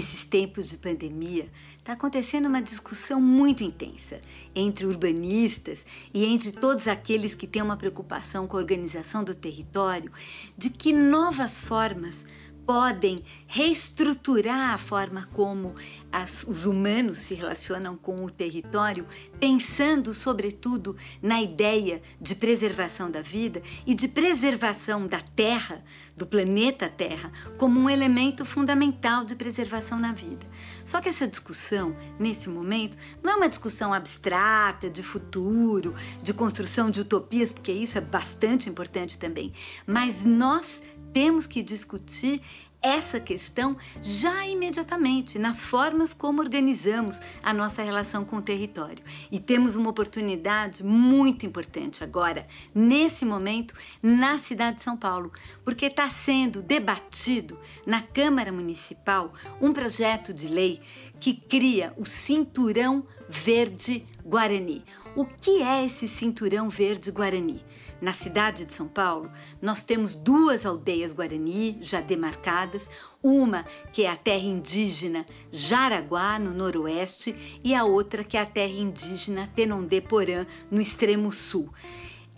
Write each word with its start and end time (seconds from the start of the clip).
nesses 0.00 0.24
tempos 0.24 0.70
de 0.70 0.78
pandemia, 0.78 1.46
está 1.78 1.92
acontecendo 1.92 2.46
uma 2.46 2.62
discussão 2.62 3.20
muito 3.20 3.62
intensa 3.62 4.18
entre 4.54 4.86
urbanistas 4.86 5.84
e 6.14 6.24
entre 6.24 6.52
todos 6.52 6.88
aqueles 6.88 7.34
que 7.34 7.46
têm 7.46 7.60
uma 7.60 7.76
preocupação 7.76 8.46
com 8.46 8.56
a 8.56 8.60
organização 8.60 9.22
do 9.22 9.34
território 9.34 10.10
de 10.56 10.70
que 10.70 10.90
novas 10.90 11.60
formas 11.60 12.24
podem 12.70 13.24
reestruturar 13.48 14.70
a 14.70 14.78
forma 14.78 15.28
como 15.32 15.74
as, 16.12 16.44
os 16.44 16.66
humanos 16.66 17.18
se 17.18 17.34
relacionam 17.34 17.96
com 17.96 18.24
o 18.24 18.30
território, 18.30 19.04
pensando, 19.40 20.14
sobretudo, 20.14 20.96
na 21.20 21.42
ideia 21.42 22.00
de 22.20 22.36
preservação 22.36 23.10
da 23.10 23.22
vida 23.22 23.60
e 23.84 23.92
de 23.92 24.06
preservação 24.06 25.04
da 25.04 25.20
Terra, 25.20 25.82
do 26.16 26.24
planeta 26.24 26.88
Terra, 26.88 27.32
como 27.58 27.80
um 27.80 27.90
elemento 27.90 28.44
fundamental 28.44 29.24
de 29.24 29.34
preservação 29.34 29.98
na 29.98 30.12
vida. 30.12 30.46
Só 30.84 31.00
que 31.00 31.08
essa 31.08 31.26
discussão, 31.26 31.96
nesse 32.20 32.48
momento, 32.48 32.96
não 33.20 33.32
é 33.32 33.36
uma 33.36 33.48
discussão 33.48 33.92
abstrata 33.92 34.88
de 34.88 35.02
futuro, 35.02 35.92
de 36.22 36.32
construção 36.32 36.88
de 36.88 37.00
utopias, 37.00 37.50
porque 37.50 37.72
isso 37.72 37.98
é 37.98 38.00
bastante 38.00 38.68
importante 38.68 39.18
também, 39.18 39.52
mas 39.86 40.24
nós 40.24 40.82
temos 41.12 41.46
que 41.46 41.62
discutir 41.62 42.40
essa 42.82 43.20
questão 43.20 43.76
já 44.02 44.46
imediatamente 44.46 45.38
nas 45.38 45.62
formas 45.62 46.14
como 46.14 46.40
organizamos 46.40 47.20
a 47.42 47.52
nossa 47.52 47.82
relação 47.82 48.24
com 48.24 48.36
o 48.36 48.42
território. 48.42 49.04
E 49.30 49.38
temos 49.38 49.76
uma 49.76 49.90
oportunidade 49.90 50.82
muito 50.82 51.44
importante 51.44 52.02
agora, 52.02 52.46
nesse 52.74 53.24
momento, 53.24 53.74
na 54.02 54.38
cidade 54.38 54.78
de 54.78 54.82
São 54.82 54.96
Paulo, 54.96 55.30
porque 55.64 55.86
está 55.86 56.08
sendo 56.08 56.62
debatido 56.62 57.58
na 57.86 58.00
Câmara 58.00 58.50
Municipal 58.50 59.32
um 59.60 59.72
projeto 59.72 60.32
de 60.32 60.48
lei 60.48 60.80
que 61.18 61.34
cria 61.34 61.92
o 61.98 62.04
Cinturão 62.06 63.04
Verde 63.28 64.06
Guarani. 64.24 64.82
O 65.14 65.26
que 65.26 65.62
é 65.62 65.84
esse 65.84 66.08
Cinturão 66.08 66.68
Verde 66.68 67.10
Guarani? 67.10 67.62
Na 68.00 68.14
cidade 68.14 68.64
de 68.64 68.72
São 68.72 68.88
Paulo, 68.88 69.30
nós 69.60 69.84
temos 69.84 70.14
duas 70.14 70.64
aldeias 70.64 71.12
guarani 71.12 71.76
já 71.80 72.00
demarcadas, 72.00 72.88
uma 73.22 73.66
que 73.92 74.04
é 74.04 74.10
a 74.10 74.16
terra 74.16 74.44
indígena 74.44 75.26
Jaraguá, 75.52 76.38
no 76.38 76.54
noroeste, 76.54 77.60
e 77.62 77.74
a 77.74 77.84
outra 77.84 78.24
que 78.24 78.36
é 78.36 78.40
a 78.40 78.46
terra 78.46 78.72
indígena 78.72 79.50
Tenondê-Porã, 79.54 80.46
no 80.70 80.80
extremo 80.80 81.30
sul. 81.30 81.70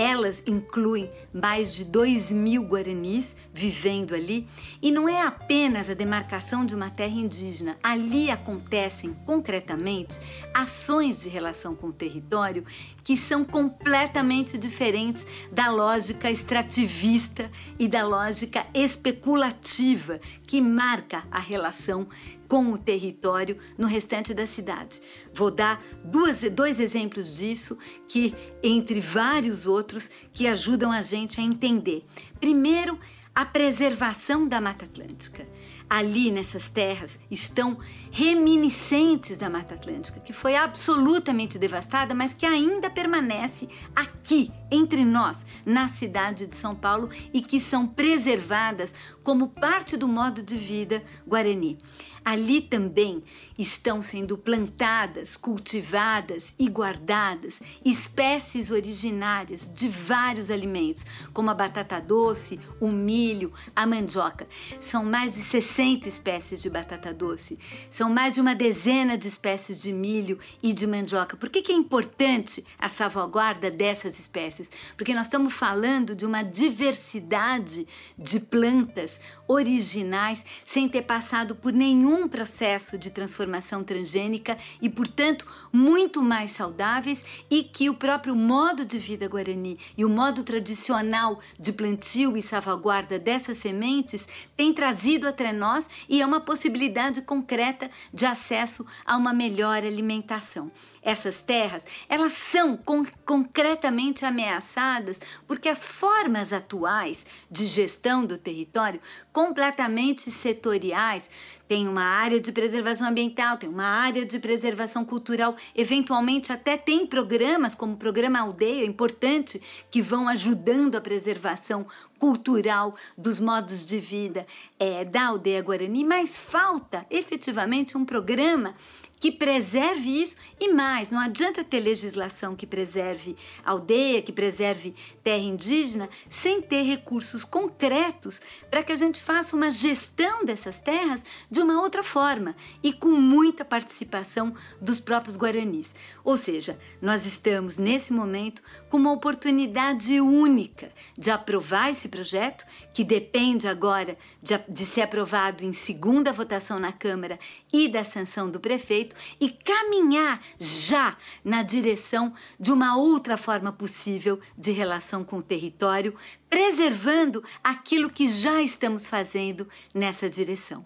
Elas 0.00 0.42
incluem 0.46 1.10
mais 1.30 1.74
de 1.74 1.84
2 1.84 2.32
mil 2.32 2.62
guaranis 2.62 3.36
vivendo 3.52 4.14
ali 4.14 4.48
e 4.80 4.90
não 4.90 5.06
é 5.06 5.20
apenas 5.20 5.90
a 5.90 5.94
demarcação 5.94 6.64
de 6.64 6.74
uma 6.74 6.88
terra 6.88 7.16
indígena. 7.16 7.76
Ali 7.82 8.30
acontecem 8.30 9.12
concretamente 9.26 10.18
ações 10.54 11.20
de 11.20 11.28
relação 11.28 11.76
com 11.76 11.88
o 11.88 11.92
território 11.92 12.64
que 13.04 13.14
são 13.14 13.44
completamente 13.44 14.56
diferentes 14.56 15.22
da 15.52 15.70
lógica 15.70 16.30
extrativista 16.30 17.50
e 17.78 17.86
da 17.86 18.02
lógica 18.02 18.66
especulativa 18.72 20.18
que 20.46 20.62
marca 20.62 21.24
a 21.30 21.38
relação 21.38 22.08
com 22.50 22.72
o 22.72 22.76
território 22.76 23.56
no 23.78 23.86
restante 23.86 24.34
da 24.34 24.44
cidade. 24.44 25.00
Vou 25.32 25.52
dar 25.52 25.80
duas, 26.04 26.40
dois 26.50 26.80
exemplos 26.80 27.36
disso 27.36 27.78
que, 28.08 28.34
entre 28.60 28.98
vários 28.98 29.68
outros, 29.68 30.10
que 30.32 30.48
ajudam 30.48 30.90
a 30.90 31.00
gente 31.00 31.40
a 31.40 31.44
entender. 31.44 32.04
Primeiro, 32.40 32.98
a 33.32 33.44
preservação 33.46 34.48
da 34.48 34.60
Mata 34.60 34.84
Atlântica. 34.84 35.46
Ali 35.88 36.32
nessas 36.32 36.68
terras 36.68 37.20
estão 37.30 37.78
reminiscentes 38.10 39.36
da 39.36 39.48
Mata 39.48 39.74
Atlântica, 39.74 40.18
que 40.18 40.32
foi 40.32 40.56
absolutamente 40.56 41.56
devastada, 41.56 42.14
mas 42.14 42.34
que 42.34 42.46
ainda 42.46 42.90
permanece 42.90 43.68
aqui 43.94 44.52
entre 44.72 45.04
nós, 45.04 45.46
na 45.64 45.86
cidade 45.86 46.48
de 46.48 46.56
São 46.56 46.74
Paulo, 46.74 47.10
e 47.32 47.40
que 47.40 47.60
são 47.60 47.86
preservadas 47.86 48.92
como 49.22 49.48
parte 49.48 49.96
do 49.96 50.08
modo 50.08 50.42
de 50.42 50.56
vida 50.56 51.02
guarani. 51.26 51.78
Ali 52.24 52.60
também 52.60 53.22
estão 53.58 54.00
sendo 54.00 54.38
plantadas, 54.38 55.36
cultivadas 55.36 56.54
e 56.58 56.68
guardadas 56.68 57.60
espécies 57.84 58.70
originárias 58.70 59.70
de 59.72 59.88
vários 59.88 60.50
alimentos, 60.50 61.04
como 61.32 61.50
a 61.50 61.54
batata 61.54 62.00
doce, 62.00 62.58
o 62.80 62.90
milho, 62.90 63.52
a 63.74 63.86
mandioca. 63.86 64.48
São 64.80 65.04
mais 65.04 65.34
de 65.34 65.42
60 65.42 66.08
espécies 66.08 66.62
de 66.62 66.70
batata 66.70 67.12
doce, 67.12 67.58
são 67.90 68.08
mais 68.08 68.34
de 68.34 68.40
uma 68.40 68.54
dezena 68.54 69.16
de 69.16 69.28
espécies 69.28 69.80
de 69.80 69.92
milho 69.92 70.38
e 70.62 70.72
de 70.72 70.86
mandioca. 70.86 71.36
Por 71.36 71.48
que, 71.48 71.62
que 71.62 71.72
é 71.72 71.74
importante 71.76 72.64
a 72.78 72.88
salvaguarda 72.88 73.70
dessas 73.70 74.18
espécies? 74.18 74.70
Porque 74.96 75.14
nós 75.14 75.26
estamos 75.26 75.52
falando 75.52 76.14
de 76.14 76.24
uma 76.24 76.42
diversidade 76.42 77.86
de 78.16 78.40
plantas 78.40 79.20
originais 79.46 80.44
sem 80.64 80.88
ter 80.88 81.02
passado 81.02 81.54
por 81.54 81.72
nenhum 81.72 82.19
nenhum 82.20 82.28
processo 82.28 82.98
de 82.98 83.10
transformação 83.10 83.82
transgênica 83.82 84.58
e, 84.80 84.90
portanto, 84.90 85.46
muito 85.72 86.22
mais 86.22 86.50
saudáveis 86.50 87.24
e 87.50 87.64
que 87.64 87.88
o 87.88 87.94
próprio 87.94 88.36
modo 88.36 88.84
de 88.84 88.98
vida 88.98 89.26
guarani 89.26 89.78
e 89.96 90.04
o 90.04 90.08
modo 90.08 90.42
tradicional 90.44 91.40
de 91.58 91.72
plantio 91.72 92.36
e 92.36 92.42
salvaguarda 92.42 93.18
dessas 93.18 93.56
sementes 93.56 94.28
tem 94.54 94.72
trazido 94.74 95.26
até 95.26 95.50
nós 95.50 95.88
e 96.08 96.20
é 96.20 96.26
uma 96.26 96.40
possibilidade 96.40 97.22
concreta 97.22 97.90
de 98.12 98.26
acesso 98.26 98.86
a 99.04 99.16
uma 99.16 99.32
melhor 99.32 99.78
alimentação. 99.78 100.70
Essas 101.02 101.40
terras, 101.40 101.86
elas 102.10 102.34
são 102.34 102.76
con 102.76 103.06
concretamente 103.24 104.26
ameaçadas 104.26 105.18
porque 105.46 105.68
as 105.70 105.86
formas 105.86 106.52
atuais 106.52 107.24
de 107.50 107.64
gestão 107.64 108.26
do 108.26 108.36
território, 108.36 109.00
completamente 109.32 110.30
setoriais, 110.30 111.30
tem 111.66 111.88
uma 112.00 112.06
área 112.06 112.40
de 112.40 112.50
preservação 112.50 113.08
ambiental, 113.08 113.58
tem 113.58 113.68
uma 113.68 113.84
área 113.84 114.24
de 114.24 114.38
preservação 114.38 115.04
cultural, 115.04 115.54
eventualmente 115.76 116.50
até 116.50 116.74
tem 116.78 117.06
programas 117.06 117.74
como 117.74 117.92
o 117.92 117.96
programa 117.98 118.40
Aldeia, 118.40 118.86
importante, 118.86 119.60
que 119.90 120.00
vão 120.00 120.26
ajudando 120.26 120.96
a 120.96 121.00
preservação 121.00 121.86
cultural 122.20 122.94
dos 123.16 123.40
modos 123.40 123.86
de 123.86 123.98
vida 123.98 124.46
é, 124.78 125.04
da 125.04 125.28
aldeia 125.28 125.62
Guarani, 125.62 126.04
mas 126.04 126.38
falta 126.38 127.06
efetivamente 127.10 127.96
um 127.96 128.04
programa 128.04 128.76
que 129.20 129.30
preserve 129.30 130.22
isso 130.22 130.36
e 130.58 130.72
mais. 130.72 131.10
Não 131.10 131.20
adianta 131.20 131.62
ter 131.62 131.78
legislação 131.78 132.56
que 132.56 132.66
preserve 132.66 133.36
aldeia, 133.62 134.22
que 134.22 134.32
preserve 134.32 134.94
terra 135.22 135.42
indígena, 135.42 136.08
sem 136.26 136.62
ter 136.62 136.82
recursos 136.82 137.44
concretos 137.44 138.40
para 138.70 138.82
que 138.82 138.92
a 138.92 138.96
gente 138.96 139.20
faça 139.20 139.54
uma 139.54 139.70
gestão 139.70 140.42
dessas 140.42 140.80
terras 140.80 141.22
de 141.50 141.60
uma 141.60 141.82
outra 141.82 142.02
forma 142.02 142.56
e 142.82 142.94
com 142.94 143.10
muita 143.10 143.62
participação 143.62 144.54
dos 144.80 144.98
próprios 144.98 145.36
guaranis. 145.36 145.94
Ou 146.24 146.36
seja, 146.38 146.78
nós 147.02 147.26
estamos 147.26 147.76
nesse 147.76 148.14
momento 148.14 148.62
com 148.88 148.96
uma 148.96 149.12
oportunidade 149.12 150.18
única 150.18 150.90
de 151.18 151.30
aprovar 151.30 151.90
esse 151.90 152.08
projeto, 152.10 152.66
que 152.92 153.02
depende 153.02 153.66
agora 153.66 154.18
de, 154.42 154.58
de 154.68 154.84
ser 154.84 155.02
aprovado 155.02 155.64
em 155.64 155.72
segunda 155.72 156.32
votação 156.32 156.78
na 156.78 156.92
Câmara 156.92 157.38
e 157.72 157.88
da 157.88 158.04
sanção 158.04 158.50
do 158.50 158.60
prefeito 158.60 159.16
e 159.40 159.50
caminhar 159.50 160.42
já 160.58 161.16
na 161.44 161.62
direção 161.62 162.34
de 162.58 162.70
uma 162.70 162.96
outra 162.96 163.36
forma 163.36 163.72
possível 163.72 164.38
de 164.58 164.72
relação 164.72 165.24
com 165.24 165.38
o 165.38 165.42
território, 165.42 166.14
preservando 166.48 167.42
aquilo 167.64 168.10
que 168.10 168.28
já 168.28 168.60
estamos 168.60 169.08
fazendo 169.08 169.68
nessa 169.94 170.28
direção. 170.28 170.84